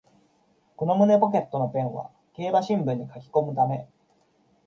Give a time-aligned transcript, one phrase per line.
[0.77, 3.87] この胸ポケットのペンは競馬新聞に書きこむため